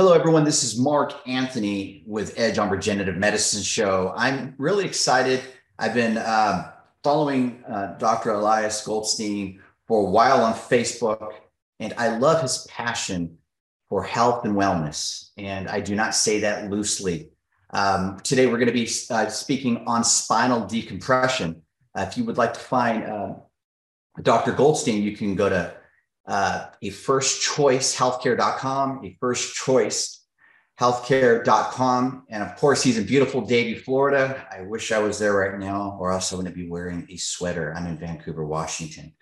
[0.00, 0.44] Hello, everyone.
[0.44, 4.14] This is Mark Anthony with Edge on Regenerative Medicine Show.
[4.16, 5.42] I'm really excited.
[5.78, 6.72] I've been uh,
[7.04, 8.30] following uh, Dr.
[8.30, 11.32] Elias Goldstein for a while on Facebook,
[11.80, 13.36] and I love his passion
[13.90, 15.32] for health and wellness.
[15.36, 17.32] And I do not say that loosely.
[17.68, 21.60] Um, today, we're going to be uh, speaking on spinal decompression.
[21.94, 23.34] Uh, if you would like to find uh,
[24.22, 24.52] Dr.
[24.52, 25.74] Goldstein, you can go to
[26.30, 30.24] uh, a first choice healthcare.com, a first choice
[30.78, 32.24] healthcare.com.
[32.30, 34.46] And of course, he's in beautiful Davie, Florida.
[34.50, 37.74] I wish I was there right now, or else I wouldn't be wearing a sweater.
[37.76, 39.12] I'm in Vancouver, Washington.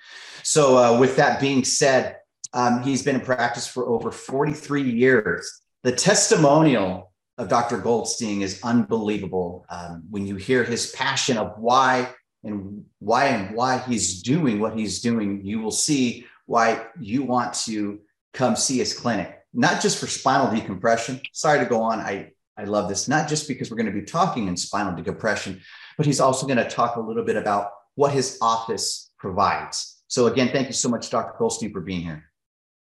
[0.43, 2.19] So, uh, with that being said,
[2.53, 5.63] um, he's been in practice for over 43 years.
[5.85, 7.79] The testimonial of Dr.
[7.79, 9.65] Goldstein is unbelievable.
[9.71, 12.11] Um, when you hear his passion of why
[12.45, 17.53] and why and why he's doing what he's doing, you will see why you want
[17.53, 18.01] to
[18.33, 21.21] come see his clinic, not just for spinal decompression.
[21.33, 22.01] Sorry to go on.
[22.01, 25.61] I, I love this, not just because we're going to be talking in spinal decompression,
[25.99, 30.03] but he's also going to talk a little bit about what his office provides.
[30.09, 31.35] So, again, thank you so much, Dr.
[31.39, 32.25] Goldstein, for being here.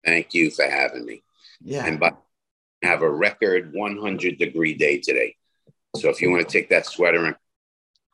[0.06, 1.24] Thank you for having me.
[1.60, 1.88] Yeah.
[1.88, 2.22] And but
[2.84, 5.36] have a record 100 degree day today.
[5.96, 7.36] So if you want to take that sweater and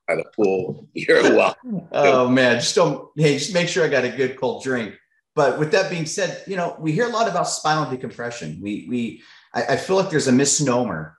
[0.07, 1.89] by the pool, you're welcome.
[1.91, 3.09] oh man, just don't.
[3.17, 4.95] Hey, just make sure I got a good cold drink
[5.35, 8.59] but with that being said, you know, we hear a lot about spinal decompression.
[8.61, 11.17] We we I, I, feel like there's a misnomer,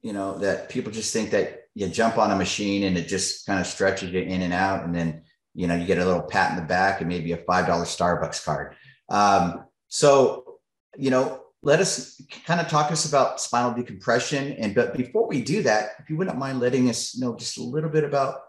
[0.00, 3.46] you know, that people just think that you jump on a machine and it just
[3.46, 5.22] kind of stretches you in and out, and then
[5.54, 7.84] you know you get a little pat in the back and maybe a five dollar
[7.84, 8.76] Starbucks card.
[9.08, 10.58] Um, so
[10.96, 14.52] you know, let us kind of talk us about spinal decompression.
[14.52, 17.62] And but before we do that, if you wouldn't mind letting us know just a
[17.62, 18.40] little bit about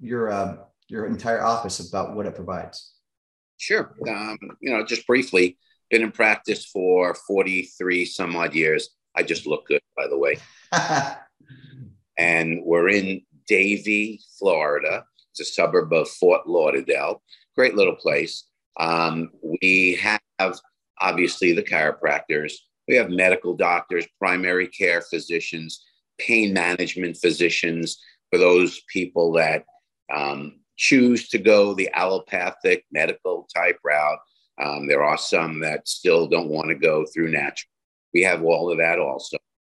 [0.00, 0.58] your um,
[0.88, 2.91] your entire office about what it provides.
[3.58, 3.94] Sure.
[4.08, 5.56] Um, you know, just briefly,
[5.90, 8.90] been in practice for 43 some odd years.
[9.14, 10.38] I just look good, by the way.
[12.18, 15.04] and we're in Davie, Florida.
[15.30, 17.22] It's a suburb of Fort Lauderdale.
[17.56, 18.44] Great little place.
[18.78, 19.30] Um,
[19.62, 20.20] we have
[21.00, 22.52] obviously the chiropractors.
[22.88, 25.84] We have medical doctors, primary care physicians,
[26.18, 27.98] pain management physicians
[28.30, 29.64] for those people that
[30.14, 34.18] um, choose to go the allopathic medical type route.
[34.60, 37.70] Um, there are some that still don't want to go through natural.
[38.12, 39.38] We have all of that also.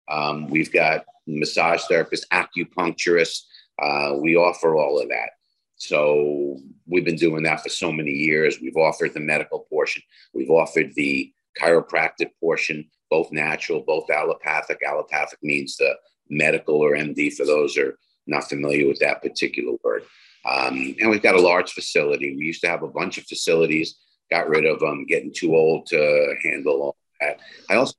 [0.09, 3.41] Um, we've got massage therapists, acupuncturists.
[3.81, 5.31] Uh, we offer all of that.
[5.75, 8.59] So we've been doing that for so many years.
[8.61, 10.01] We've offered the medical portion.
[10.33, 14.79] We've offered the chiropractic portion, both natural, both allopathic.
[14.87, 15.95] Allopathic means the
[16.29, 20.03] medical or MD for those who are not familiar with that particular word.
[20.45, 22.35] Um, and we've got a large facility.
[22.35, 23.95] We used to have a bunch of facilities,
[24.29, 27.39] got rid of them, getting too old to handle all that.
[27.69, 27.93] I also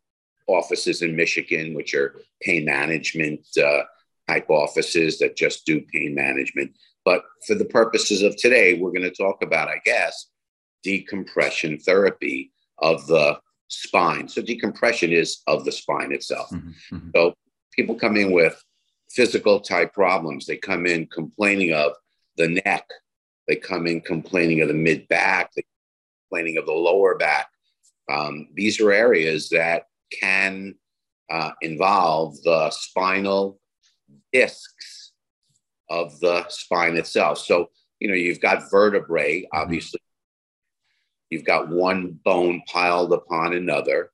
[0.47, 3.83] offices in Michigan, which are pain management uh,
[4.29, 6.73] type offices that just do pain management.
[7.05, 10.31] But for the purposes of today, we're going to talk about, I guess,
[10.83, 13.39] decompression therapy of the
[13.69, 14.29] spine.
[14.29, 16.51] So decompression is of the spine itself.
[16.51, 17.11] Mm-hmm, mm-hmm.
[17.15, 17.35] So
[17.73, 18.63] people come in with
[19.11, 20.47] physical type problems.
[20.47, 21.93] They come in complaining of
[22.37, 22.89] the neck.
[23.47, 25.53] They come in complaining of the mid back,
[26.29, 27.49] complaining of the lower back.
[28.11, 30.75] Um, these are areas that can
[31.31, 33.61] uh, involve the spinal
[34.33, 35.13] discs
[35.91, 37.39] of the spine itself.
[37.39, 37.71] So,
[38.01, 39.61] you know, you've got vertebrae, mm-hmm.
[39.61, 40.01] obviously,
[41.31, 44.11] you've got one bone piled upon another.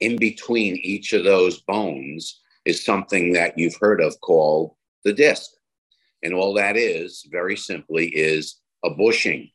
[0.00, 4.74] In between each of those bones is something that you've heard of called
[5.04, 5.50] the disc.
[6.26, 9.48] And all that is, very simply, is a bushing,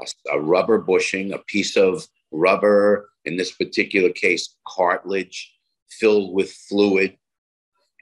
[0.00, 5.52] a, a rubber bushing, a piece of rubber, in this particular case, cartilage
[5.90, 7.18] filled with fluid.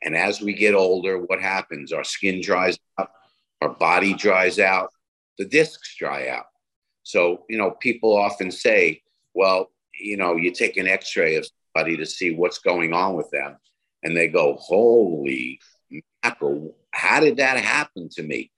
[0.02, 1.90] And as we get older, what happens?
[1.90, 3.12] Our skin dries out,
[3.62, 4.90] our body dries out,
[5.38, 6.48] the discs dry out.
[7.04, 9.00] So, you know, people often say,
[9.32, 13.14] well, you know, you take an x ray of somebody to see what's going on
[13.14, 13.56] with them.
[14.02, 15.60] And they go, holy
[16.22, 18.52] mackerel, how did that happen to me?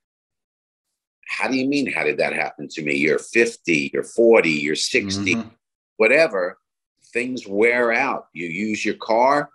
[1.26, 2.94] How do you mean, how did that happen to me?
[2.94, 5.48] You're 50, you're 40, you're 60, mm-hmm.
[5.96, 6.58] whatever.
[7.14, 8.26] Things wear out.
[8.34, 9.48] You use your car,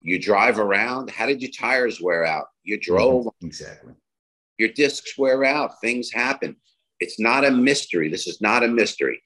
[0.00, 1.10] you drive around.
[1.10, 2.46] How did your tires wear out?
[2.64, 2.92] You mm-hmm.
[2.92, 3.26] drove.
[3.26, 3.46] Mm-hmm.
[3.46, 3.94] Exactly.
[4.58, 5.80] Your discs wear out.
[5.80, 6.56] Things happen.
[6.98, 8.08] It's not a mystery.
[8.08, 9.22] This is not a mystery.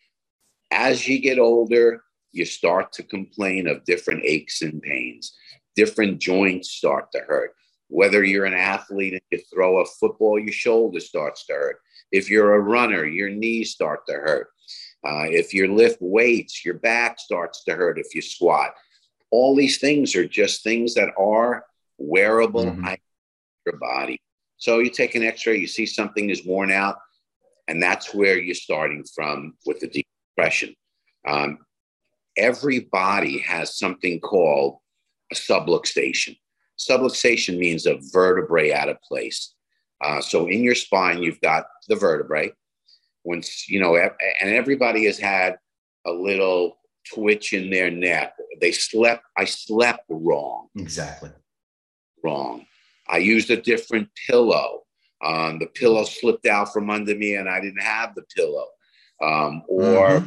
[0.70, 2.02] As you get older,
[2.32, 5.34] you start to complain of different aches and pains.
[5.76, 7.54] Different joints start to hurt.
[7.88, 11.80] Whether you're an athlete and you throw a football, your shoulder starts to hurt.
[12.12, 14.48] If you're a runner, your knees start to hurt.
[15.06, 18.74] Uh, if you lift weights, your back starts to hurt if you squat.
[19.30, 21.64] All these things are just things that are
[21.98, 22.94] wearable mm-hmm.
[23.66, 24.20] your body.
[24.56, 26.98] So you take an X-ray, you see something is worn out,
[27.68, 30.04] and that's where you're starting from with the
[30.36, 30.74] depression.
[31.26, 31.58] Um,
[32.36, 34.78] every body has something called
[35.30, 36.36] a subluxation.
[36.78, 39.54] Subluxation means a vertebrae out of place.
[40.02, 42.52] Uh, so in your spine, you've got the vertebrae.
[43.24, 45.58] Once you know, and everybody has had
[46.06, 46.78] a little
[47.12, 48.34] twitch in their neck.
[48.60, 49.24] They slept.
[49.36, 50.68] I slept wrong.
[50.76, 51.30] Exactly.
[52.22, 52.66] Wrong.
[53.08, 54.82] I used a different pillow.
[55.24, 58.66] Um, the pillow slipped out from under me, and I didn't have the pillow.
[59.22, 60.26] Um, or mm-hmm.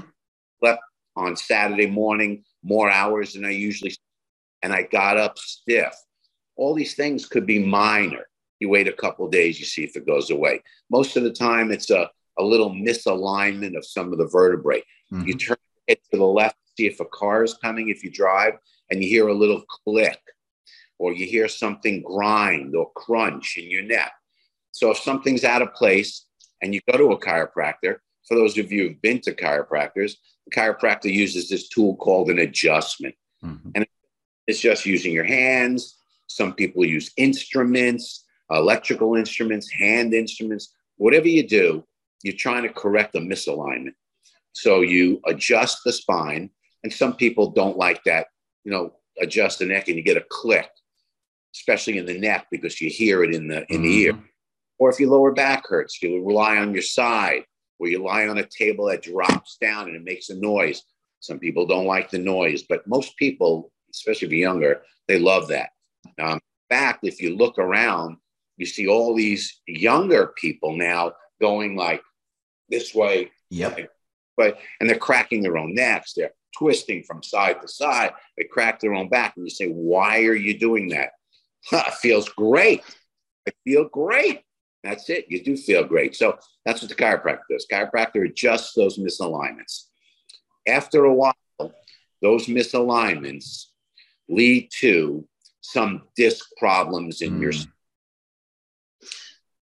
[0.59, 0.81] slept
[1.15, 3.95] on Saturday morning more hours than I usually,
[4.61, 5.93] and I got up stiff.
[6.61, 8.27] All these things could be minor.
[8.59, 10.61] You wait a couple days, you see if it goes away.
[10.91, 14.83] Most of the time, it's a, a little misalignment of some of the vertebrae.
[15.11, 15.27] Mm-hmm.
[15.27, 18.53] You turn it to the left, see if a car is coming, if you drive,
[18.91, 20.21] and you hear a little click,
[20.99, 24.11] or you hear something grind or crunch in your neck.
[24.71, 26.27] So if something's out of place
[26.61, 27.95] and you go to a chiropractor,
[28.27, 30.13] for those of you who've been to chiropractors,
[30.45, 33.15] the chiropractor uses this tool called an adjustment.
[33.43, 33.71] Mm-hmm.
[33.73, 33.87] And
[34.45, 35.97] it's just using your hands.
[36.35, 41.83] Some people use instruments, electrical instruments, hand instruments, whatever you do,
[42.23, 43.95] you're trying to correct a misalignment.
[44.53, 46.49] So you adjust the spine,
[46.83, 48.27] and some people don't like that,
[48.63, 50.69] you know, adjust the neck and you get a click,
[51.55, 53.83] especially in the neck because you hear it in the in mm-hmm.
[53.83, 54.19] the ear.
[54.79, 57.43] Or if your lower back hurts, you rely on your side
[57.79, 60.83] or you lie on a table that drops down and it makes a noise.
[61.19, 65.47] Some people don't like the noise, but most people, especially if you're younger, they love
[65.49, 65.69] that.
[66.19, 66.39] Um, in
[66.69, 68.17] fact, if you look around,
[68.57, 72.01] you see all these younger people now going like
[72.69, 73.31] this way.
[73.49, 73.91] Yep.
[74.37, 76.13] But and they're cracking their own necks.
[76.13, 78.11] They're twisting from side to side.
[78.37, 81.11] They crack their own back, and you say, "Why are you doing that?"
[81.71, 82.81] It feels great.
[83.47, 84.41] I feel great.
[84.83, 85.25] That's it.
[85.29, 86.15] You do feel great.
[86.15, 87.67] So that's what the chiropractor does.
[87.71, 89.85] Chiropractor adjusts those misalignments.
[90.67, 91.35] After a while,
[92.21, 93.65] those misalignments
[94.29, 95.27] lead to
[95.61, 97.41] some disc problems in mm.
[97.41, 97.51] your.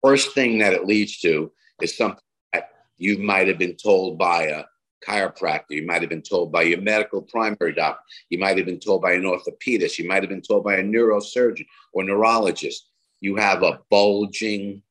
[0.03, 2.23] First thing that it leads to is something
[2.53, 4.63] that you might have been told by a
[5.07, 5.71] chiropractor.
[5.71, 8.01] You might have been told by your medical primary doctor.
[8.29, 9.97] You might have been told by an orthopedist.
[9.97, 12.87] You might have been told by a neurosurgeon or neurologist.
[13.19, 14.81] You have a bulging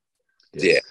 [0.53, 0.85] disc.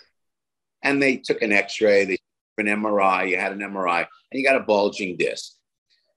[0.83, 4.45] And they took an x-ray, they took an MRI, you had an MRI, and you
[4.45, 5.53] got a bulging disc.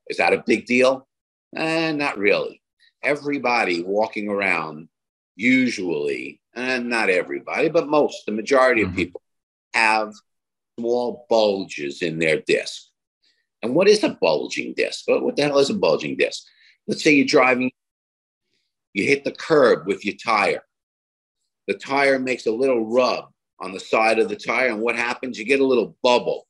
[0.08, 1.08] Is that a big deal?
[1.56, 2.62] Eh, not really.
[3.04, 4.88] Everybody walking around,
[5.36, 8.92] usually, and not everybody, but most, the majority mm-hmm.
[8.92, 9.22] of people
[9.74, 10.14] have
[10.80, 12.84] small bulges in their disc.
[13.62, 15.06] And what is a bulging disc?
[15.08, 16.44] What the hell is a bulging disc?
[16.88, 17.72] Let's say you're driving,
[18.94, 20.64] you hit the curb with your tire.
[21.68, 23.30] The tire makes a little rub
[23.60, 24.68] on the side of the tire.
[24.68, 25.40] And what happens?
[25.40, 26.46] You get a little bubble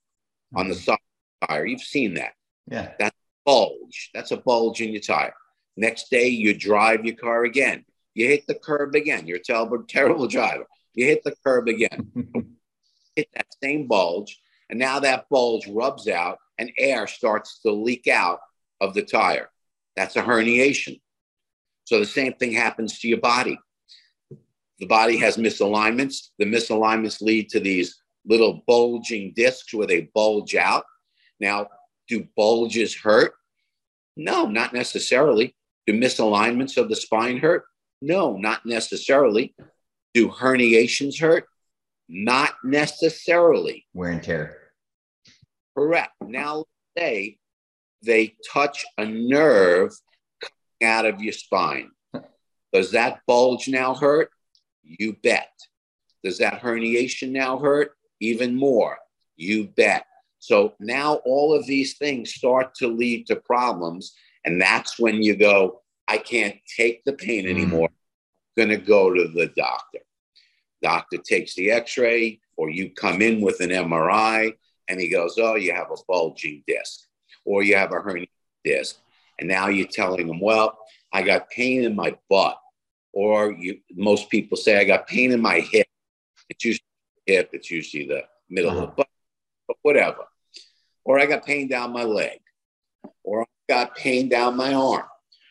[0.51, 0.60] mm-hmm.
[0.60, 0.83] on the mm-hmm.
[0.83, 0.98] side
[1.41, 1.65] the tire.
[1.65, 2.33] You've seen that.
[2.69, 2.91] Yeah.
[2.98, 4.10] That's a bulge.
[4.13, 5.36] That's a bulge in your tire.
[5.75, 7.86] Next day, you drive your car again.
[8.13, 9.25] You hit the curb again.
[9.25, 10.65] You're a terrible, terrible driver.
[10.94, 12.12] You hit the curb again.
[13.15, 14.39] hit that same bulge.
[14.70, 18.39] And now that bulge rubs out and air starts to leak out
[18.82, 19.50] of the tire.
[19.96, 21.00] That's a herniation.
[21.86, 23.60] So the same thing happens to your body.
[24.80, 26.30] The body has misalignments.
[26.39, 30.86] The misalignments lead to these little bulging discs where they bulge out.
[31.39, 31.68] Now,
[32.08, 33.34] do bulges hurt?
[34.15, 35.56] No, not necessarily.
[35.86, 37.66] Do misalignments of the spine hurt?
[38.02, 39.56] No, not necessarily.
[40.13, 41.46] Do herniations hurt?
[42.08, 43.86] Not necessarily.
[43.94, 44.58] Wear and tear.
[45.75, 46.12] Correct.
[46.22, 46.66] Now,
[46.98, 47.38] say
[48.04, 49.92] they touch a nerve
[50.42, 51.92] coming out of your spine.
[52.72, 54.30] Does that bulge now hurt?
[54.84, 55.52] You bet.
[56.24, 57.92] Does that herniation now hurt?
[58.20, 58.98] Even more.
[59.36, 60.06] You bet.
[60.40, 64.13] So now all of these things start to lead to problems.
[64.45, 67.50] And that's when you go, I can't take the pain mm.
[67.50, 67.89] anymore.
[67.89, 70.00] I'm going to go to the doctor.
[70.81, 74.53] Doctor takes the x ray, or you come in with an MRI,
[74.89, 77.07] and he goes, Oh, you have a bulging disc,
[77.45, 78.27] or you have a herniated
[78.65, 78.97] disc.
[79.39, 80.77] And now you're telling him, Well,
[81.13, 82.57] I got pain in my butt
[83.13, 85.88] or you most people say I got pain in my hip.
[86.50, 86.83] It's usually
[87.25, 88.79] hip, it's usually the middle uh-huh.
[88.79, 88.95] of the uh-huh.
[88.97, 89.07] butt,
[89.67, 90.25] but whatever.
[91.05, 92.39] Or I got pain down my leg,
[93.23, 95.05] or got pain down my arm,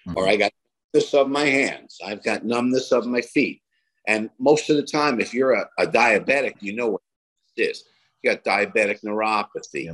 [0.07, 0.17] mm-hmm.
[0.17, 0.53] or I got
[0.93, 1.99] numbness of my hands.
[2.05, 3.63] I've got numbness of my feet.
[4.07, 7.03] And most of the time, if you're a, a diabetic, you know what
[7.57, 7.85] it is.
[8.23, 9.93] You got diabetic neuropathy, yeah.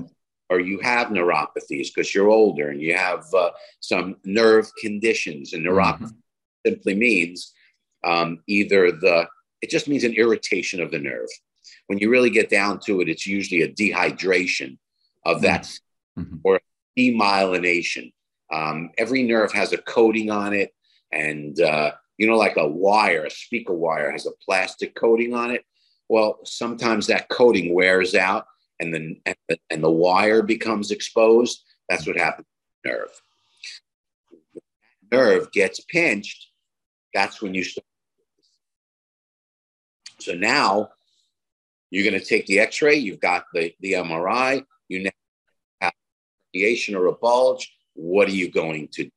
[0.50, 5.52] or you have neuropathies because you're older and you have uh, some nerve conditions.
[5.52, 6.66] And neuropathy mm-hmm.
[6.66, 7.52] simply means
[8.04, 9.26] um, either the,
[9.60, 11.28] it just means an irritation of the nerve.
[11.88, 14.78] When you really get down to it, it's usually a dehydration
[15.25, 15.62] of that
[16.18, 16.37] mm-hmm.
[16.44, 16.60] or
[16.98, 18.12] demyelination.
[18.52, 20.74] Um, every nerve has a coating on it,
[21.12, 25.50] and uh, you know, like a wire, a speaker wire has a plastic coating on
[25.50, 25.64] it.
[26.08, 28.46] Well, sometimes that coating wears out,
[28.80, 29.20] and then
[29.70, 31.62] and the wire becomes exposed.
[31.88, 33.22] That's what happens to the nerve.
[35.12, 36.48] nerve gets pinched.
[37.14, 37.84] That's when you start.
[40.18, 40.88] So now
[41.90, 42.96] you're going to take the X-ray.
[42.96, 44.64] You've got the the MRI.
[44.88, 45.10] You now
[46.94, 47.72] or a bulge.
[47.94, 49.10] What are you going to do?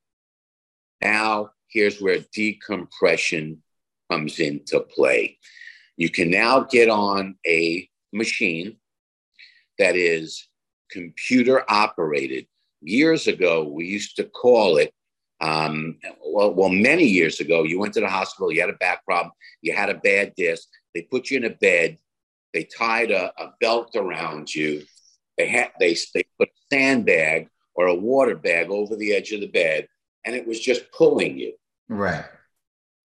[1.01, 3.63] Now here's where decompression
[4.11, 5.37] comes into play.
[5.97, 8.77] You can now get on a machine
[9.77, 10.47] that is
[10.91, 12.45] computer operated.
[12.81, 14.93] Years ago, we used to call it,
[15.39, 19.05] um, well, well, many years ago, you went to the hospital, you had a back
[19.05, 19.31] problem,
[19.61, 21.97] you had a bad disc, they put you in a bed,
[22.53, 24.83] they tied a, a belt around you,
[25.37, 29.41] they, had, they, they put a sandbag or a water bag over the edge of
[29.41, 29.87] the bed,
[30.25, 31.53] and it was just pulling you.
[31.87, 32.25] Right.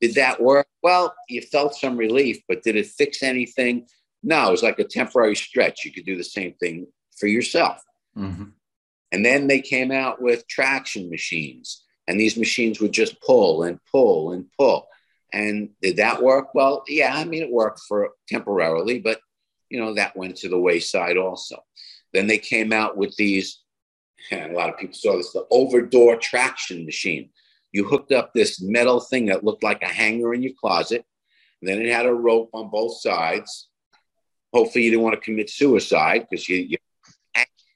[0.00, 0.66] Did that work?
[0.82, 3.86] Well, you felt some relief, but did it fix anything?
[4.22, 5.84] No, it was like a temporary stretch.
[5.84, 6.86] You could do the same thing
[7.18, 7.82] for yourself.
[8.16, 8.44] Mm-hmm.
[9.12, 13.78] And then they came out with traction machines, and these machines would just pull and
[13.90, 14.88] pull and pull.
[15.32, 16.54] And did that work?
[16.54, 19.20] Well, yeah, I mean, it worked for temporarily, but
[19.68, 21.62] you know, that went to the wayside also.
[22.12, 23.62] Then they came out with these,
[24.30, 27.30] and a lot of people saw this, the over door traction machine
[27.76, 31.04] you hooked up this metal thing that looked like a hanger in your closet.
[31.60, 33.68] then it had a rope on both sides.
[34.54, 36.56] Hopefully, you didn't want to commit suicide because you.
[36.72, 36.78] you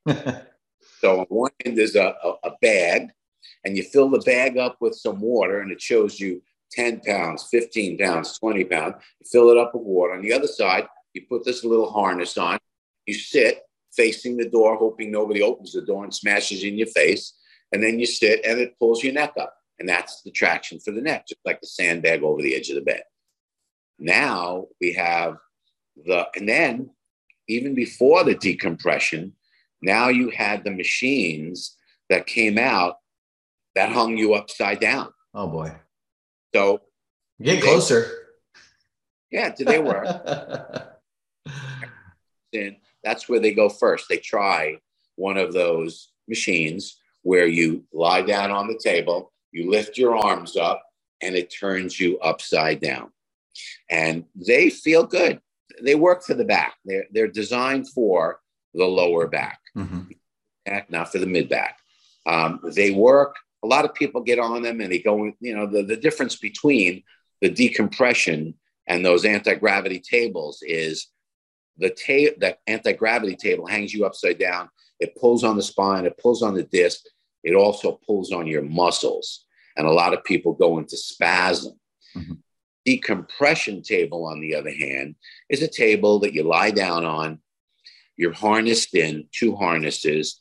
[1.01, 3.09] so on one end there's a, a, a bag,
[3.65, 7.49] and you fill the bag up with some water, and it shows you 10 pounds,
[7.51, 8.95] 15 pounds, 20 pounds.
[9.21, 10.15] You fill it up with water.
[10.15, 12.59] On the other side, you put this little harness on.
[13.05, 13.61] You sit
[13.97, 17.35] facing the door, hoping nobody opens the door and smashes in your face.
[17.73, 19.55] And then you sit and it pulls your neck up.
[19.79, 22.75] And that's the traction for the neck, just like the sandbag over the edge of
[22.75, 23.03] the bed.
[23.99, 25.37] Now we have
[25.97, 26.91] the, and then
[27.49, 29.35] even before the decompression,
[29.83, 31.77] now you had the machines
[32.09, 32.97] that came out
[33.75, 35.13] that hung you upside down.
[35.35, 35.75] Oh boy.
[36.55, 36.83] So
[37.41, 38.11] get closer.
[39.31, 40.07] Yeah, did they work?
[42.53, 44.07] and that's where they go first.
[44.09, 44.79] They try
[45.17, 50.57] one of those machines where you lie down on the table you lift your arms
[50.57, 50.83] up
[51.23, 53.11] and it turns you upside down.
[53.91, 55.41] And they feel good.
[55.83, 56.75] They work for the back.
[56.85, 58.41] They're, they're designed for
[58.75, 60.03] the lower back, mm-hmm.
[60.89, 61.79] not for the mid back.
[62.27, 63.37] Um, they work.
[63.63, 66.37] A lot of people get on them and they go, you know, the, the difference
[66.37, 67.03] between
[67.41, 68.55] the decompression
[68.87, 71.09] and those anti gravity tables is
[71.81, 74.69] the, ta- the anti gravity table hangs you upside down.
[75.01, 77.01] It pulls on the spine, it pulls on the disc,
[77.43, 79.47] it also pulls on your muscles.
[79.77, 81.73] And a lot of people go into spasm.
[82.15, 82.35] Mm-hmm.
[82.85, 85.15] Decompression table, on the other hand,
[85.49, 87.39] is a table that you lie down on.
[88.17, 90.39] You're harnessed in two harnesses,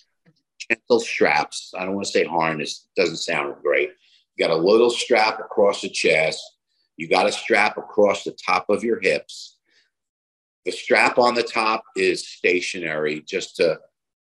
[0.69, 1.73] gentle straps.
[1.77, 3.91] I don't want to say harness, doesn't sound great.
[4.35, 6.41] You got a little strap across the chest.
[6.97, 9.58] You got a strap across the top of your hips.
[10.69, 13.79] The strap on the top is stationary just to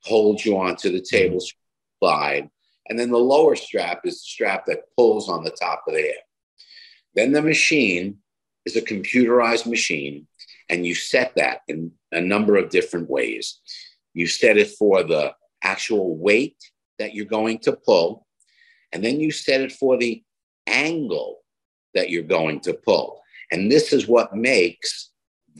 [0.05, 2.05] hold you onto the table mm-hmm.
[2.05, 2.49] slide.
[2.87, 6.01] And then the lower strap is the strap that pulls on the top of the
[6.01, 6.23] hip.
[7.13, 8.19] Then the machine
[8.65, 10.27] is a computerized machine,
[10.69, 13.59] and you set that in a number of different ways.
[14.13, 16.55] You set it for the actual weight
[16.99, 18.25] that you're going to pull,
[18.93, 20.23] and then you set it for the
[20.67, 21.39] angle
[21.95, 23.21] that you're going to pull.
[23.51, 25.08] And this is what makes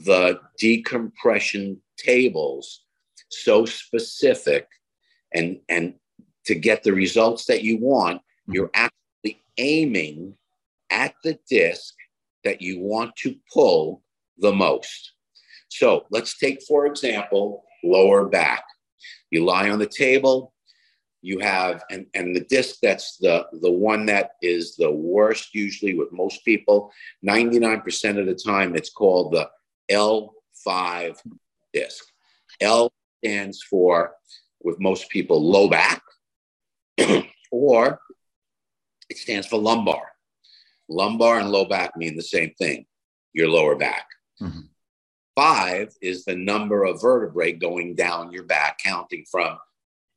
[0.04, 2.82] the decompression tables
[3.28, 4.66] so specific
[5.34, 5.94] and, and
[6.46, 8.54] to get the results that you want, mm-hmm.
[8.54, 10.34] you're actually aiming
[10.90, 11.94] at the disc
[12.44, 14.02] that you want to pull
[14.38, 15.12] the most.
[15.68, 18.64] So let's take, for example, lower back.
[19.30, 20.52] You lie on the table,
[21.22, 25.94] you have, and, and the disc that's the, the one that is the worst, usually
[25.94, 26.90] with most people,
[27.24, 29.48] 99% of the time, it's called the
[29.90, 31.16] L5
[31.72, 32.04] disc.
[32.60, 34.12] L stands for,
[34.62, 36.02] with most people, low back.
[37.50, 38.00] or
[39.08, 40.02] it stands for lumbar.
[40.88, 42.86] Lumbar and low back mean the same thing,
[43.32, 44.06] your lower back.
[44.40, 44.60] Mm-hmm.
[45.36, 49.58] Five is the number of vertebrae going down your back, counting from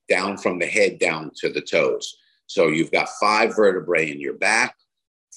[0.10, 2.18] down from the head down to the toes.
[2.48, 4.75] So you've got five vertebrae in your back.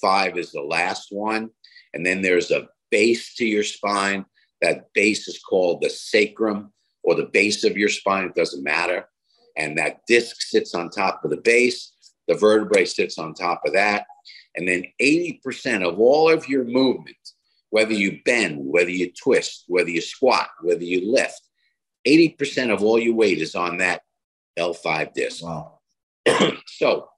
[0.00, 1.50] Five is the last one.
[1.94, 4.24] And then there's a base to your spine.
[4.62, 8.24] That base is called the sacrum or the base of your spine.
[8.24, 9.08] It doesn't matter.
[9.56, 11.92] And that disc sits on top of the base.
[12.28, 14.06] The vertebrae sits on top of that.
[14.56, 17.16] And then 80% of all of your movement,
[17.70, 21.40] whether you bend, whether you twist, whether you squat, whether you lift,
[22.06, 24.02] 80% of all your weight is on that
[24.58, 25.44] L5 disc.
[25.44, 25.78] Wow.
[26.66, 27.08] so,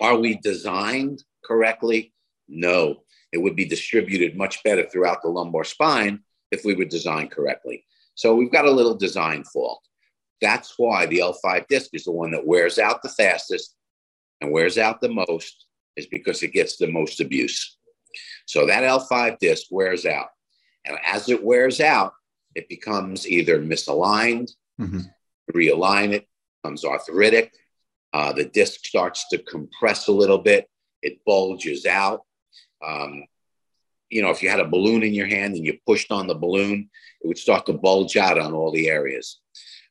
[0.00, 2.12] are we designed correctly?
[2.48, 3.02] No.
[3.32, 6.20] It would be distributed much better throughout the lumbar spine
[6.50, 7.84] if we were designed correctly.
[8.14, 9.80] So, we've got a little design fault.
[10.40, 13.74] That's why the L5 disc is the one that wears out the fastest
[14.40, 17.78] and wears out the most, is because it gets the most abuse.
[18.46, 20.28] So, that L5 disc wears out.
[20.84, 22.12] And as it wears out,
[22.54, 25.00] it becomes either misaligned, mm-hmm
[25.54, 26.28] realign it,
[26.62, 27.52] becomes arthritic.
[28.12, 30.68] Uh, the disc starts to compress a little bit.
[31.02, 32.22] It bulges out.
[32.84, 33.24] Um,
[34.10, 36.34] you know, if you had a balloon in your hand and you pushed on the
[36.34, 36.90] balloon,
[37.22, 39.40] it would start to bulge out on all the areas.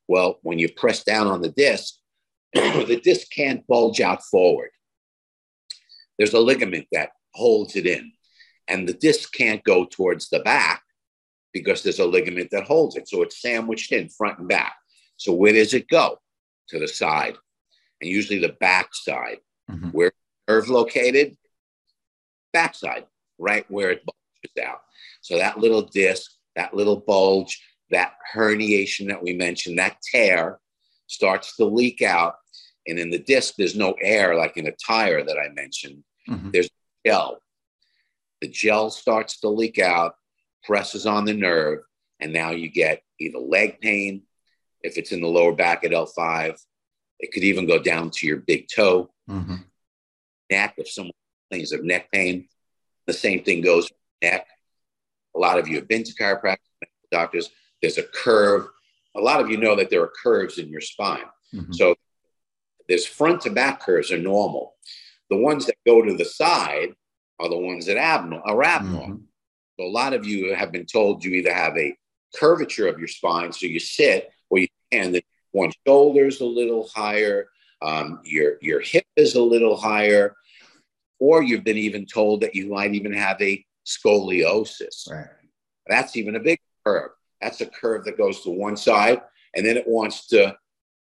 [0.08, 1.96] Well, when you press down on the disc,
[2.54, 4.70] the disc can't bulge out forward.
[6.18, 8.12] There's a ligament that holds it in,
[8.68, 10.84] and the disc can't go towards the back
[11.54, 13.08] because there's a ligament that holds it.
[13.08, 14.76] So it's sandwiched in front and back.
[15.18, 16.20] So where does it go?
[16.70, 17.36] To the side,
[18.00, 19.40] and usually the back side.
[19.70, 19.90] Mm-hmm.
[19.90, 20.14] Where
[20.48, 21.36] nerve located?
[22.54, 23.06] Backside,
[23.38, 24.82] right where it bulges out.
[25.22, 27.62] So that little disc, that little bulge,
[27.92, 30.60] that herniation that we mentioned, that tear
[31.08, 32.36] starts to leak out.
[32.88, 36.04] And in the disc, there's no air like in a tire that I mentioned.
[36.30, 36.52] Mm-hmm.
[36.52, 36.70] There's
[37.06, 37.40] gel.
[38.42, 40.16] The gel starts to leak out,
[40.64, 41.80] presses on the nerve,
[42.20, 44.24] and now you get either leg pain,
[44.82, 46.60] if it's in the lower back at L5.
[47.20, 49.58] It could even go down to your big toe, mm-hmm.
[50.50, 50.74] neck.
[50.78, 51.14] If someone
[51.52, 52.48] complains of neck pain,
[53.08, 54.48] the same thing goes for neck.
[55.36, 56.58] A lot of you have been to chiropractic
[57.12, 57.50] doctors.
[57.82, 58.68] There's a curve.
[59.16, 61.26] A lot of you know that there are curves in your spine.
[61.54, 61.74] Mm-hmm.
[61.74, 61.96] So
[62.88, 64.76] there's front to back curves are normal.
[65.30, 66.94] The ones that go to the side
[67.40, 69.08] are the ones that abnormal, are abnormal.
[69.08, 69.24] Mm-hmm.
[69.80, 71.96] So a lot of you have been told you either have a
[72.36, 74.68] curvature of your spine, so you sit, or you.
[74.92, 77.48] The one shoulder is a little higher,
[77.82, 80.36] um, your your hip is a little higher,
[81.22, 85.10] or you've been even told that you might even have a scoliosis.
[85.10, 85.28] Right.
[85.88, 87.12] That's even a big curve.
[87.40, 89.22] That's a curve that goes to one side,
[89.56, 90.58] and then it wants to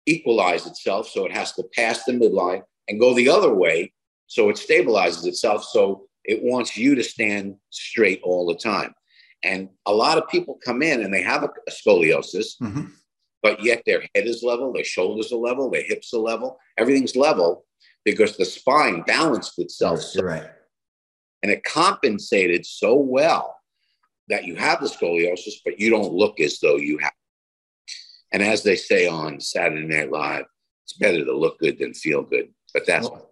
[0.05, 3.93] equalize itself, so it has to pass the midline and go the other way,
[4.27, 5.63] so it stabilizes itself.
[5.63, 8.93] So it wants you to stand straight all the time.
[9.43, 12.85] And a lot of people come in and they have a, a scoliosis, mm-hmm.
[13.41, 17.15] but yet their head is level, their shoulders are level, their hips are level, everything's
[17.15, 17.65] level
[18.05, 20.01] because the spine balanced itself.
[20.13, 20.49] You're right.
[21.43, 23.55] And it compensated so well
[24.27, 27.13] that you have the scoliosis, but you don't look as though you have.
[28.31, 30.45] And as they say on Saturday Night Live,
[30.85, 32.49] it's better to look good than feel good.
[32.73, 33.31] But that's well,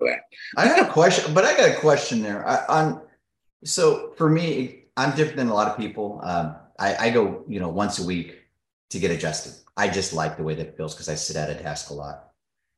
[0.00, 0.20] that.
[0.56, 2.46] I got a question, but I got a question there.
[2.46, 3.02] I, on
[3.64, 6.20] so for me, I'm different than a lot of people.
[6.22, 8.38] Um, I, I, go, you know, once a week
[8.90, 9.52] to get adjusted.
[9.76, 11.94] I just like the way that it feels because I sit at a desk a
[11.94, 12.29] lot,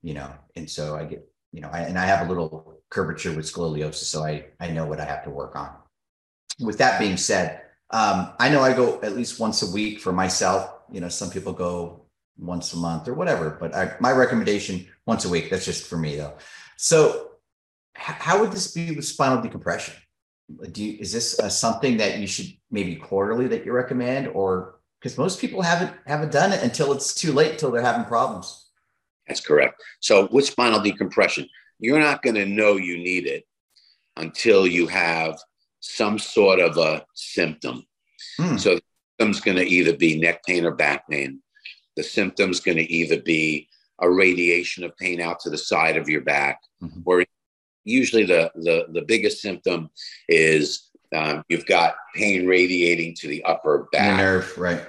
[0.03, 3.33] you know, and so I get, you know, I, and I have a little curvature
[3.35, 5.71] with scoliosis, so I I know what I have to work on.
[6.61, 10.13] With that being said, um, I know I go at least once a week for
[10.13, 10.71] myself.
[10.91, 12.07] You know, some people go
[12.39, 15.51] once a month or whatever, but I, my recommendation once a week.
[15.51, 16.35] That's just for me though.
[16.77, 17.31] So,
[17.95, 19.95] how would this be with spinal decompression?
[20.71, 24.81] do you, is this uh, something that you should maybe quarterly that you recommend or
[25.01, 28.62] because most people haven't haven't done it until it's too late until they're having problems
[29.33, 33.45] that's correct so with spinal decompression you're not going to know you need it
[34.19, 35.39] until you have
[35.81, 37.87] some sort of a symptom
[38.39, 38.57] hmm.
[38.57, 38.83] so the
[39.19, 41.41] symptom's going to either be neck pain or back pain
[41.97, 43.69] the symptom's going to either be
[44.01, 47.01] a radiation of pain out to the side of your back mm-hmm.
[47.07, 47.25] or
[47.85, 49.91] usually the, the, the biggest symptom
[50.29, 54.17] is um, you've got pain radiating to the upper back.
[54.17, 54.87] The nerve, right.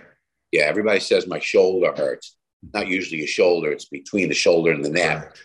[0.51, 2.37] Yeah, everybody says my shoulder hurts.
[2.73, 5.35] Not usually a shoulder, it's between the shoulder and the neck.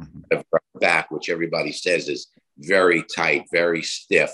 [0.00, 0.40] Mm-hmm.
[0.78, 4.30] Back, which everybody says is very tight, very stiff,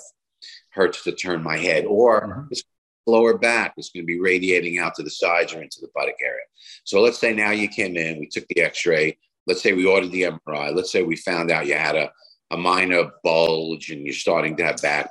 [0.70, 1.86] hurts to turn my head.
[1.86, 2.48] Or mm-hmm.
[2.50, 2.64] it's
[3.06, 6.16] lower back, it's going to be radiating out to the sides or into the buttock
[6.22, 6.44] area.
[6.84, 9.86] So let's say now you came in, we took the x ray, let's say we
[9.86, 10.74] ordered the MRI.
[10.74, 12.10] Let's say we found out you had a,
[12.50, 15.10] a minor bulge and you're starting to have back,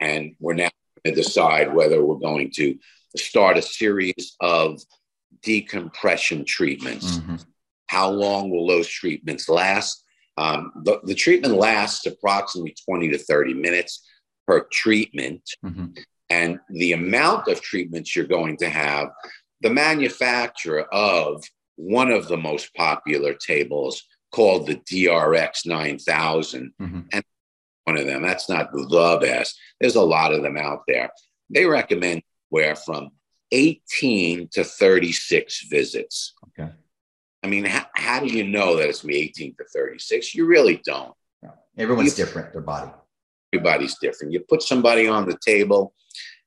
[0.00, 0.70] and we're now
[1.04, 2.76] going to decide whether we're going to
[3.16, 4.80] start a series of
[5.42, 7.18] decompression treatments.
[7.18, 7.36] Mm-hmm.
[7.86, 10.04] How long will those treatments last?
[10.36, 14.08] Um, the, the, treatment lasts approximately 20 to 30 minutes
[14.46, 15.42] per treatment.
[15.64, 15.88] Mm-hmm.
[16.30, 19.08] And the amount of treatments you're going to have,
[19.60, 21.44] the manufacturer of
[21.76, 26.72] one of the most popular tables called the DRX 9000.
[26.80, 27.00] Mm-hmm.
[27.12, 27.24] And
[27.84, 29.58] one of them, that's not the best.
[29.80, 31.10] There's a lot of them out there.
[31.50, 33.10] They recommend where from
[33.52, 36.34] 18 to 36 visits.
[36.48, 36.70] Okay.
[37.44, 40.34] I mean, how, how do you know that it's me 18 to 36?
[40.34, 41.14] You really don't.
[41.78, 42.90] Everyone's you, different, their body.
[43.52, 44.32] Everybody's different.
[44.32, 45.94] You put somebody on the table,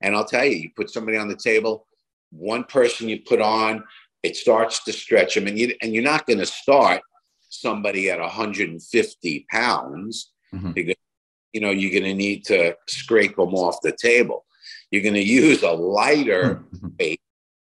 [0.01, 1.87] and I'll tell you, you put somebody on the table,
[2.31, 3.83] one person you put on,
[4.23, 7.01] it starts to stretch them, and you and you're not going to start
[7.49, 10.71] somebody at 150 pounds mm-hmm.
[10.71, 10.95] because
[11.53, 14.45] you know you're going to need to scrape them off the table.
[14.91, 16.87] You're going to use a lighter mm-hmm.
[16.99, 17.21] weight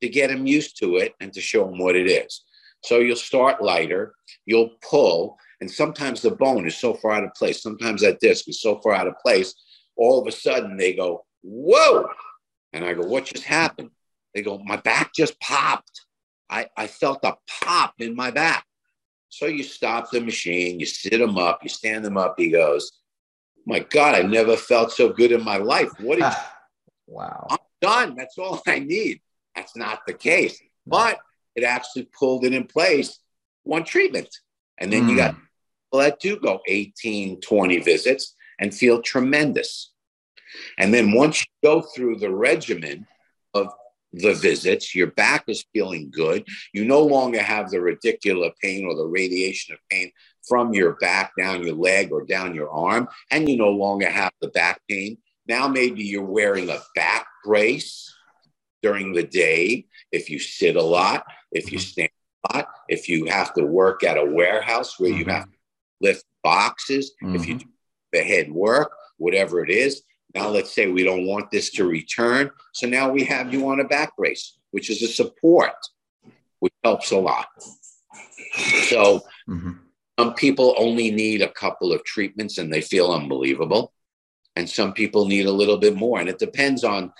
[0.02, 2.44] to get them used to it and to show them what it is.
[2.82, 7.32] So you'll start lighter, you'll pull, and sometimes the bone is so far out of
[7.34, 7.62] place.
[7.62, 9.54] Sometimes that disc is so far out of place.
[9.96, 12.08] All of a sudden they go, Whoa.
[12.72, 13.90] And I go, What just happened?
[14.34, 16.02] They go, My back just popped.
[16.50, 18.66] I, I felt a pop in my back.
[19.30, 22.34] So you stop the machine, you sit them up, you stand them up.
[22.36, 22.92] He goes,
[23.66, 25.88] My God, I never felt so good in my life.
[26.00, 26.34] What What is
[27.06, 27.46] wow.
[27.50, 28.14] I'm done.
[28.16, 29.20] That's all I need.
[29.54, 30.60] That's not the case.
[30.86, 31.18] But
[31.54, 33.18] it actually pulled it in place
[33.62, 34.28] one treatment.
[34.78, 35.10] And then mm.
[35.10, 35.40] you got hmm.
[35.86, 39.92] people that do go 18, 20 visits and feel tremendous.
[40.78, 43.06] And then once you go through the regimen
[43.54, 43.68] of
[44.12, 46.46] the visits, your back is feeling good.
[46.72, 50.10] You no longer have the radicular pain or the radiation of pain
[50.46, 54.32] from your back down your leg or down your arm, and you no longer have
[54.40, 55.18] the back pain.
[55.46, 58.12] Now, maybe you're wearing a back brace
[58.82, 61.86] during the day if you sit a lot if you mm-hmm.
[61.86, 62.10] stand
[62.50, 65.20] a lot, if you have to work at a warehouse where mm-hmm.
[65.20, 65.58] you have to
[66.00, 67.36] lift boxes, mm-hmm.
[67.36, 67.68] if you mm-hmm.
[67.68, 67.72] do
[68.12, 70.02] the head work, whatever it is.
[70.34, 72.50] Now, let's say we don't want this to return.
[72.72, 75.74] So now we have you on a back brace, which is a support,
[76.58, 77.46] which helps a lot.
[78.88, 79.72] So mm-hmm.
[80.18, 83.92] some people only need a couple of treatments and they feel unbelievable.
[84.56, 86.20] And some people need a little bit more.
[86.20, 87.12] And it depends on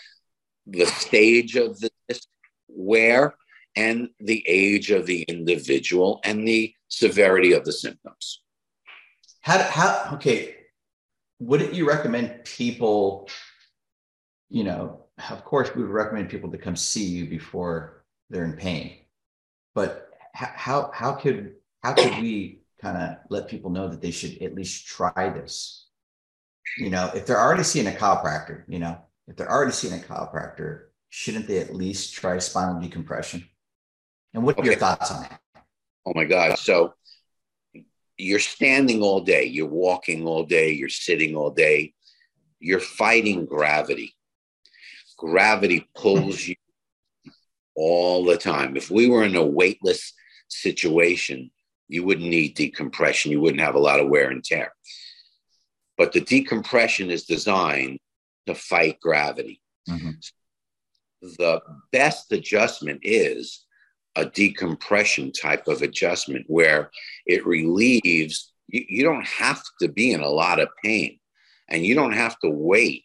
[0.66, 1.90] the stage of the
[2.68, 3.34] wear
[3.76, 8.40] and the age of the individual and the severity of the symptoms.
[9.40, 10.54] How, how, okay,
[11.38, 13.28] wouldn't you recommend people,
[14.48, 18.54] you know, of course, we would recommend people to come see you before they're in
[18.54, 18.98] pain,
[19.74, 24.40] but how, how could, how could we kind of let people know that they should
[24.42, 25.83] at least try this?
[26.78, 30.02] You know, if they're already seeing a chiropractor, you know, if they're already seeing a
[30.02, 33.48] chiropractor, shouldn't they at least try spinal decompression?
[34.32, 34.70] And what are okay.
[34.70, 35.40] your thoughts on that?
[36.06, 36.58] Oh my God.
[36.58, 36.94] So
[38.16, 41.94] you're standing all day, you're walking all day, you're sitting all day,
[42.60, 44.14] you're fighting gravity.
[45.16, 46.56] Gravity pulls you
[47.76, 48.76] all the time.
[48.76, 50.12] If we were in a weightless
[50.48, 51.50] situation,
[51.88, 53.30] you wouldn't need decompression.
[53.30, 54.72] You wouldn't have a lot of wear and tear.
[55.96, 57.98] But the decompression is designed
[58.46, 59.61] to fight gravity.
[59.88, 60.11] Mm-hmm.
[61.38, 63.64] The best adjustment is
[64.16, 66.90] a decompression type of adjustment where
[67.26, 71.18] it relieves, you, you don't have to be in a lot of pain
[71.68, 73.04] and you don't have to wait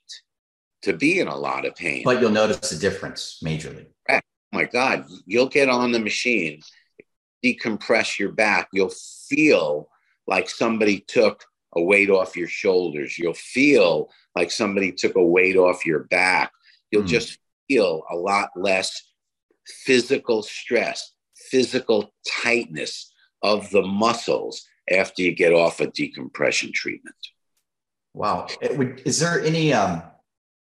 [0.84, 2.04] to be in a lot of pain.
[2.04, 3.88] But you'll notice a difference majorly.
[4.10, 4.20] Oh
[4.52, 6.62] my God, you'll get on the machine,
[7.44, 8.94] decompress your back, you'll
[9.28, 9.90] feel
[10.28, 11.44] like somebody took
[11.76, 13.18] a weight off your shoulders.
[13.18, 16.52] You'll feel like somebody took a weight off your back.
[16.92, 17.08] You'll mm.
[17.08, 19.14] just feel a lot less
[19.86, 27.16] physical stress, physical tightness of the muscles after you get off a decompression treatment.
[28.14, 28.48] Wow.
[28.72, 30.02] Would, is there any, um,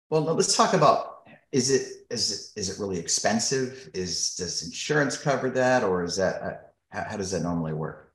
[0.10, 3.89] well, let's talk about, is it, is it, is it really expensive?
[3.94, 5.84] Is, does insurance cover that?
[5.84, 6.54] Or is that, uh,
[6.89, 8.12] how, how, does that normally work?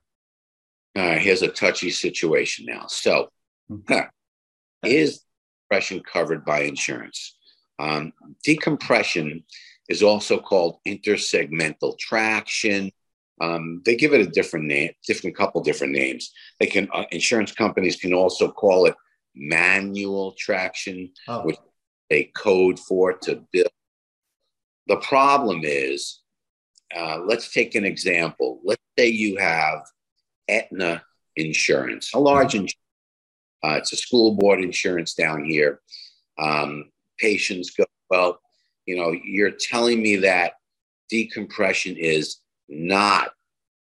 [0.99, 2.85] Uh, here's a touchy situation now.
[2.89, 3.29] So,
[3.89, 4.07] huh,
[4.85, 5.23] is
[5.71, 7.37] decompression covered by insurance?
[7.79, 9.45] Um, decompression
[9.89, 12.91] is also called intersegmental traction.
[13.41, 16.33] Um, they give it a different name, different couple different names.
[16.59, 18.97] They can uh, insurance companies can also call it
[19.37, 21.43] manual traction, oh.
[21.43, 21.59] which
[22.11, 23.71] they code for to build.
[24.89, 26.23] The problem is,
[26.97, 28.61] uh, let's take an example.
[28.65, 29.83] Let's say you have
[30.49, 31.03] Aetna
[31.37, 32.75] Insurance, a large insurance.
[33.65, 35.81] Uh, it's a school board insurance down here.
[36.39, 38.41] Um, patients go, well,
[38.87, 40.55] you know, you're telling me that
[41.09, 43.31] decompression is not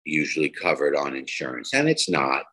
[0.05, 2.43] usually covered on insurance, and it's not.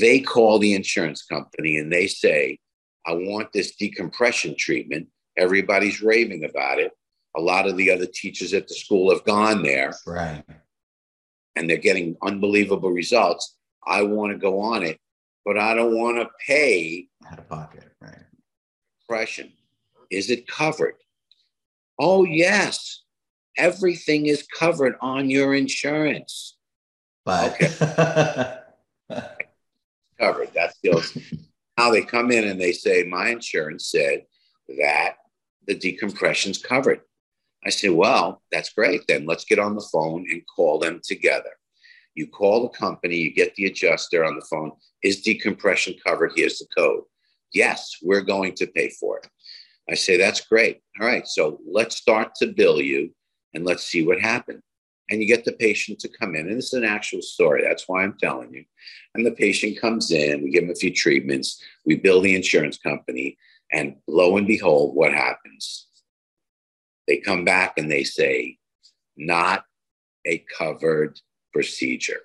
[0.00, 2.58] They call the insurance company and they say,
[3.06, 5.08] I want this decompression treatment.
[5.36, 6.92] Everybody's raving about it.
[7.36, 9.92] A lot of the other teachers at the school have gone there.
[10.06, 10.42] Right.
[11.56, 13.56] And they're getting unbelievable results.
[13.86, 14.98] I want to go on it,
[15.44, 17.84] but I don't want to pay out of pocket.
[18.00, 18.18] Right.
[19.00, 19.52] Depression.
[20.10, 20.96] Is it covered?
[21.98, 23.02] Oh, yes.
[23.56, 26.56] Everything is covered on your insurance.
[27.24, 28.58] But okay.
[30.18, 30.50] covered.
[30.54, 31.22] That's the
[31.76, 34.24] how they come in and they say, My insurance said
[34.78, 35.16] that
[35.66, 37.00] the decompression's covered.
[37.66, 39.02] I say, Well, that's great.
[39.08, 41.50] Then let's get on the phone and call them together.
[42.14, 44.72] You call the company, you get the adjuster on the phone.
[45.02, 46.32] Is decompression covered?
[46.36, 47.02] Here's the code.
[47.52, 49.28] Yes, we're going to pay for it.
[49.90, 50.80] I say, That's great.
[51.00, 51.26] All right.
[51.26, 53.14] So let's start to bill you
[53.54, 54.62] and let's see what happens
[55.10, 56.48] and you get the patient to come in.
[56.48, 57.62] And this is an actual story.
[57.62, 58.64] That's why I'm telling you.
[59.14, 62.78] And the patient comes in, we give them a few treatments, we bill the insurance
[62.78, 63.36] company,
[63.72, 65.88] and lo and behold, what happens?
[67.06, 68.58] They come back and they say,
[69.16, 69.64] not
[70.26, 71.20] a covered
[71.52, 72.20] procedure.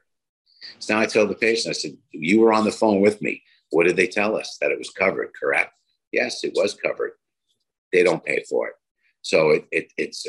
[0.80, 3.44] So now I tell the patient, I said, You were on the phone with me.
[3.72, 4.58] What did they tell us?
[4.60, 5.74] That it was covered, correct?
[6.12, 7.12] Yes, it was covered.
[7.94, 8.74] They don't pay for it.
[9.22, 10.26] So it, it, it's,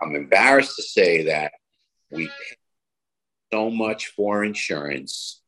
[0.00, 1.52] I'm embarrassed to say that
[2.10, 2.56] we pay
[3.52, 5.42] so much for insurance.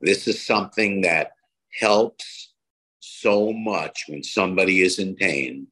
[0.00, 1.32] This is something that
[1.78, 2.52] helps
[3.00, 5.68] so much when somebody is in pain,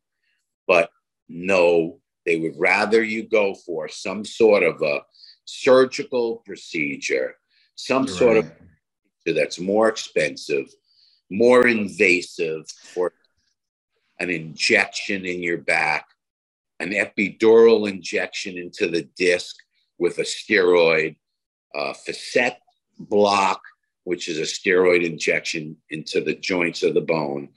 [0.66, 0.90] but
[1.30, 5.02] no, they would rather you go for some sort of a
[5.44, 7.36] surgical procedure,
[7.76, 8.44] some You're sort right.
[8.44, 10.66] of that's more expensive,
[11.30, 13.12] more invasive for
[14.18, 16.06] an injection in your back,
[16.80, 19.54] an epidural injection into the disc
[19.98, 21.16] with a steroid,
[21.74, 22.56] uh, facet
[22.98, 23.62] block,
[24.04, 27.50] which is a steroid injection into the joints of the bone.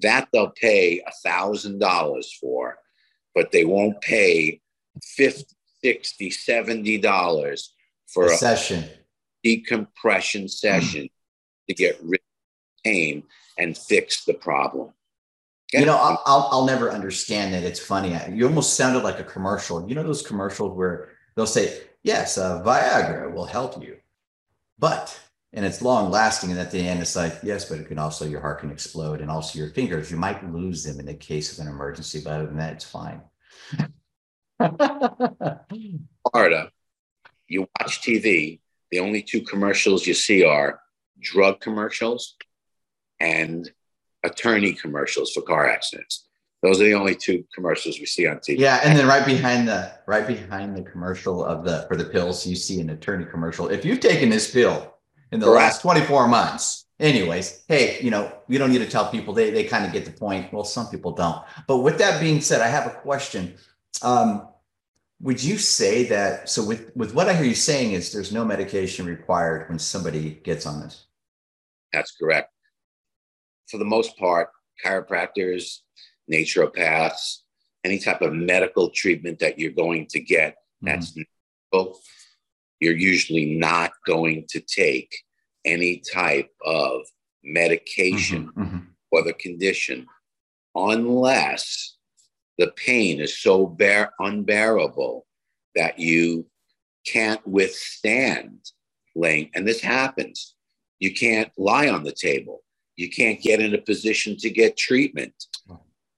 [0.00, 2.78] That they'll pay a thousand dollars for,
[3.34, 4.60] but they won't pay
[5.02, 7.74] 50, 60, 70 dollars
[8.06, 8.84] for a, a session
[9.44, 11.08] decompression session
[11.68, 13.22] to get rid of pain
[13.58, 14.88] and fix the problem.
[15.72, 15.80] Okay?
[15.80, 17.62] You know, I'll, I'll, I'll never understand it.
[17.62, 18.18] It's funny.
[18.32, 19.86] You almost sounded like a commercial.
[19.88, 23.98] You know those commercials where they'll say, yes, uh, Viagra will help you,
[24.78, 25.20] but,
[25.54, 26.50] and it's long lasting.
[26.50, 29.20] And at the end, it's like, yes, but it can also, your heart can explode
[29.20, 32.34] and also your fingers, you might lose them in the case of an emergency, but
[32.34, 33.22] other than that, it's fine.
[36.32, 36.70] Florida,
[37.46, 40.80] you watch TV, the only two commercials you see are
[41.20, 42.34] drug commercials
[43.20, 43.70] and
[44.24, 46.26] attorney commercials for car accidents.
[46.62, 48.58] Those are the only two commercials we see on TV.
[48.58, 52.46] Yeah, and then right behind the right behind the commercial of the for the pills,
[52.46, 53.68] you see an attorney commercial.
[53.68, 54.93] If you've taken this pill
[55.32, 55.62] in the Correct.
[55.62, 59.34] last 24 months, anyways, hey, you know, you don't need to tell people.
[59.34, 60.52] They they kind of get the point.
[60.52, 61.42] Well, some people don't.
[61.66, 63.54] But with that being said, I have a question.
[64.02, 64.48] Um,
[65.20, 68.44] would you say that so with with what I hear you saying is there's no
[68.44, 71.06] medication required when somebody gets on this?
[71.92, 72.50] That's correct.
[73.68, 74.50] For the most part,
[74.84, 75.78] chiropractors,
[76.30, 77.38] naturopaths,
[77.84, 80.86] any type of medical treatment that you're going to get mm-hmm.
[80.86, 81.98] that's medical,
[82.84, 85.10] you're usually not going to take
[85.64, 87.00] any type of
[87.42, 88.78] medication mm-hmm, mm-hmm.
[89.08, 90.06] for the condition
[90.74, 91.96] unless
[92.58, 95.26] the pain is so bear, unbearable
[95.74, 96.46] that you
[97.06, 98.58] can't withstand
[99.16, 99.50] laying.
[99.54, 100.54] And this happens.
[101.00, 102.62] You can't lie on the table.
[102.96, 105.34] You can't get in a position to get treatment.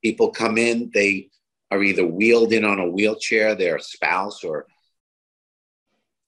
[0.02, 1.30] People come in, they
[1.70, 4.66] are either wheeled in on a wheelchair, their spouse or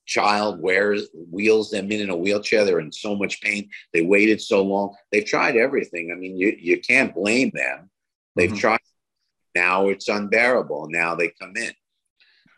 [0.08, 2.64] child wears wheels them in in a wheelchair.
[2.64, 3.70] They're in so much pain.
[3.92, 4.96] They waited so long.
[5.12, 6.10] They've tried everything.
[6.10, 7.90] I mean, you, you can't blame them.
[8.34, 8.58] They've mm-hmm.
[8.58, 8.80] tried.
[9.54, 10.88] Now it's unbearable.
[10.90, 11.72] Now they come in.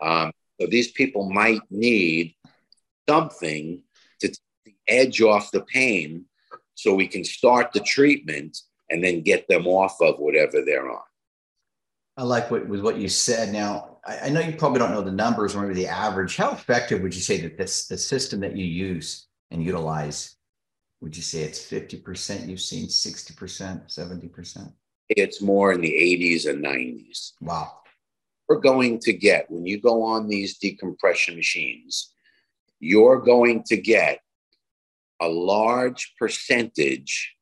[0.01, 2.35] Um, so these people might need
[3.07, 3.83] something
[4.21, 6.25] to take the edge off the pain
[6.75, 8.57] so we can start the treatment
[8.89, 11.01] and then get them off of whatever they're on.
[12.17, 13.51] I like what with what you said.
[13.51, 16.35] Now, I, I, know you probably don't know the numbers or maybe the average.
[16.35, 20.35] How effective would you say that this the system that you use and utilize?
[21.01, 23.35] Would you say it's 50% you've seen, 60%,
[23.87, 24.73] 70%?
[25.09, 27.31] It's more in the 80s and 90s.
[27.41, 27.79] Wow.
[28.47, 32.13] We're going to get, when you go on these decompression machines,
[32.79, 34.19] you're going to get
[35.19, 37.35] a large percentage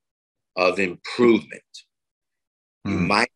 [0.55, 1.61] of improvement.
[2.87, 2.91] Mm.
[2.91, 3.07] You hmm.
[3.07, 3.31] might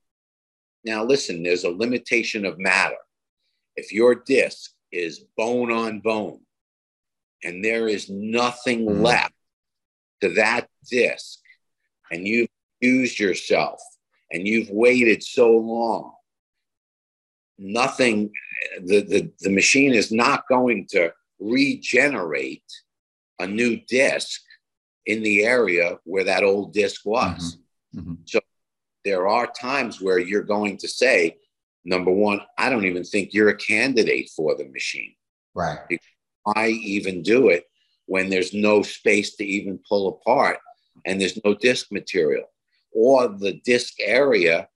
[0.86, 2.97] now listen, there's a limitation of matter.
[3.75, 6.41] If your disc is bone on bone
[7.43, 9.01] and there is nothing mm.
[9.01, 9.33] left
[10.21, 11.39] to that disc,
[12.12, 13.81] and you've used yourself
[14.31, 16.13] and you've waited so long,
[17.57, 18.31] nothing,
[18.86, 22.63] the, the, the machine is not going to regenerate
[23.39, 24.41] a new disc
[25.05, 27.57] in the area where that old disc was.
[27.95, 27.99] Mm-hmm.
[27.99, 28.13] Mm-hmm.
[28.25, 28.39] So
[29.03, 31.38] there are times where you're going to say,
[31.86, 35.15] number one, I don't even think you're a candidate for the machine.
[35.56, 35.80] Right.
[36.56, 37.65] I even do it
[38.06, 40.58] when there's no space to even pull apart
[41.06, 42.46] and there's no disc material,
[42.91, 44.67] or the disc area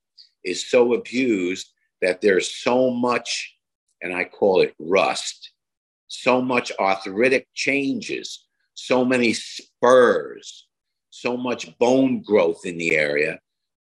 [0.43, 1.67] is so abused
[2.01, 3.55] that there's so much,
[4.01, 5.51] and I call it rust,
[6.07, 10.67] so much arthritic changes, so many spurs,
[11.09, 13.39] so much bone growth in the area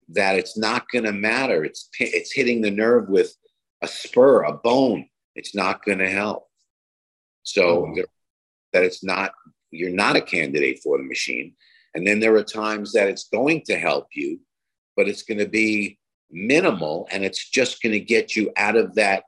[0.09, 1.65] that it's not going to matter.
[1.65, 3.35] It's it's hitting the nerve with
[3.83, 5.09] a spur, a bone.
[5.35, 6.47] It's not going to help.
[7.43, 8.03] So oh.
[8.73, 9.33] that it's not
[9.71, 11.55] you're not a candidate for the machine.
[11.95, 14.41] And then there are times that it's going to help you,
[14.97, 15.99] but it's going to be
[16.31, 19.25] minimal and it's just going to get you out of that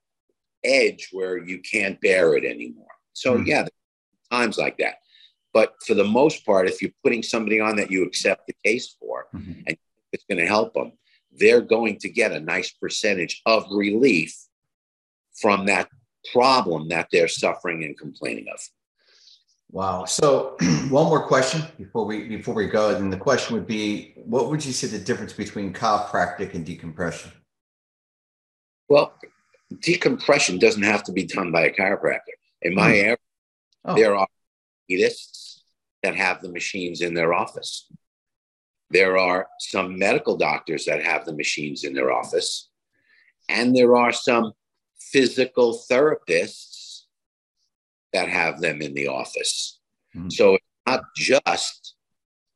[0.64, 2.86] edge where you can't bear it anymore.
[3.12, 3.46] So mm-hmm.
[3.46, 3.66] yeah,
[4.30, 4.96] times like that.
[5.52, 8.96] But for the most part, if you're putting somebody on that you accept the case
[9.00, 9.62] for mm-hmm.
[9.66, 9.76] and
[10.12, 10.92] it's going to help them,
[11.32, 14.34] they're going to get a nice percentage of relief
[15.40, 15.88] from that
[16.32, 18.60] problem that they're suffering and complaining of.
[19.70, 20.04] Wow.
[20.06, 20.56] So
[20.88, 24.64] one more question before we before we go, and the question would be, what would
[24.64, 27.32] you say the difference between chiropractic and decompression?
[28.88, 29.14] Well,
[29.80, 32.36] decompression doesn't have to be done by a chiropractor.
[32.62, 33.02] In my mm.
[33.02, 33.16] area,
[33.84, 33.94] oh.
[33.94, 34.26] there are
[34.90, 35.60] orthopedists
[36.02, 37.86] that have the machines in their office.
[38.90, 42.70] There are some medical doctors that have the machines in their office,
[43.48, 44.52] and there are some
[44.98, 47.02] physical therapists
[48.12, 49.80] that have them in the office.
[50.16, 50.30] Mm-hmm.
[50.30, 51.94] So it's not just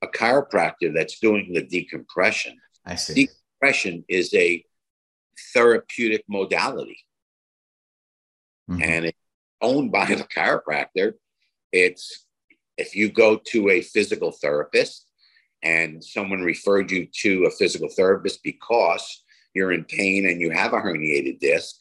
[0.02, 2.58] a chiropractor that's doing the decompression.
[2.84, 3.28] I see.
[3.60, 4.64] Decompression is a
[5.52, 6.98] therapeutic modality.
[8.70, 8.82] Mm-hmm.
[8.82, 9.18] And it's
[9.60, 11.14] owned by the chiropractor.
[11.72, 12.26] It's
[12.76, 15.06] if you go to a physical therapist
[15.62, 19.22] and someone referred you to a physical therapist because
[19.54, 21.76] you're in pain and you have a herniated disc,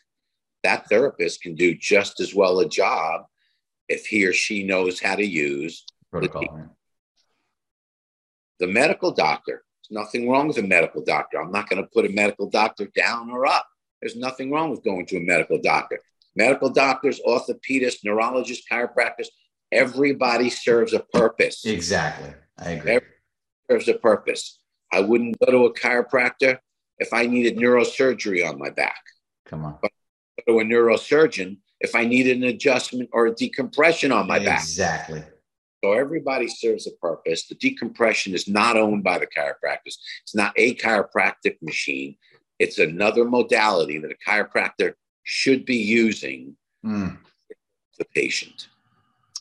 [0.64, 3.26] that therapist can do just as well a job
[3.90, 6.42] if he or she knows how to use protocol.
[8.60, 11.42] The, the medical doctor, there's nothing wrong with a medical doctor.
[11.42, 13.68] I'm not going to put a medical doctor down or up.
[14.02, 16.00] There's nothing wrong with going to a medical doctor.
[16.36, 19.28] Medical doctors, orthopedists, neurologists, chiropractors,
[19.72, 21.66] everybody serves a purpose.
[21.66, 22.34] Exactly.
[22.58, 22.92] I agree.
[22.92, 23.16] Everybody
[23.72, 24.60] serves a purpose.
[24.92, 26.60] I wouldn't go to a chiropractor
[27.00, 29.02] if I needed neurosurgery on my back.
[29.46, 29.78] Come on.
[29.82, 29.92] But
[30.46, 34.52] go to a neurosurgeon if I needed an adjustment or a decompression on my exactly.
[34.52, 34.60] back.
[34.62, 35.24] Exactly.
[35.84, 37.48] So everybody serves a purpose.
[37.48, 39.98] The decompression is not owned by the chiropractors.
[40.24, 42.18] It's not a chiropractic machine.
[42.60, 44.94] It's another modality that a chiropractor
[45.24, 46.56] should be using
[46.86, 47.18] mm.
[47.98, 48.68] the patient.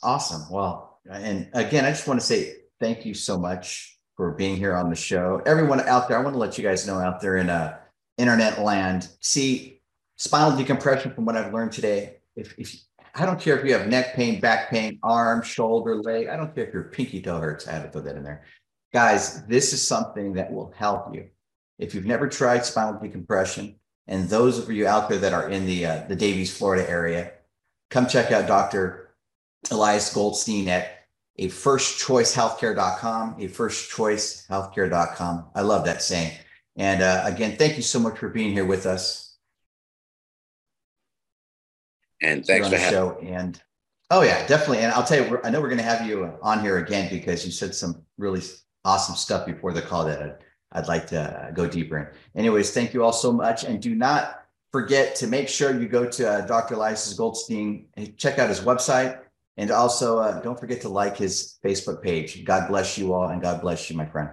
[0.03, 0.51] Awesome.
[0.51, 4.77] Well, and again, I just want to say thank you so much for being here
[4.77, 5.41] on the show.
[5.47, 7.79] Everyone out there, I want to let you guys know out there in uh,
[8.18, 9.09] internet land.
[9.21, 9.81] See,
[10.18, 12.83] spinal decompression, from what I've learned today, if, if
[13.14, 16.29] I don't care if you have neck pain, back pain, arm, shoulder, leg.
[16.29, 17.66] I don't care if your pinky toe hurts.
[17.66, 18.45] I had to put that in there.
[18.93, 21.31] Guys, this is something that will help you.
[21.79, 25.64] If you've never tried spinal decompression, and those of you out there that are in
[25.64, 27.33] the uh, the Davies, Florida area,
[27.89, 29.14] come check out Dr.
[29.71, 30.99] Elias Goldstein at
[31.41, 35.47] a firstchoicehealthcare.com, a firstchoicehealthcare.com.
[35.55, 36.32] I love that saying.
[36.76, 39.38] And uh, again, thank you so much for being here with us.
[42.22, 43.18] And thanks for having show.
[43.22, 43.59] And
[44.11, 44.80] oh yeah, definitely.
[44.80, 47.47] And I'll tell you, I know we're going to have you on here again because
[47.47, 48.43] you said some really
[48.84, 50.36] awesome stuff before the call that I'd,
[50.72, 52.07] I'd like to uh, go deeper in.
[52.38, 56.05] Anyways, thank you all so much, and do not forget to make sure you go
[56.07, 56.74] to uh, Dr.
[56.74, 59.20] Elias Goldstein and check out his website.
[59.61, 62.46] And also, uh, don't forget to like his Facebook page.
[62.46, 64.30] God bless you all, and God bless you, my friend.